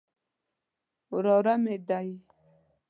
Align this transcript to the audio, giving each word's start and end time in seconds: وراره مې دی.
وراره 1.13 1.55
مې 1.63 1.75
دی. 1.87 2.09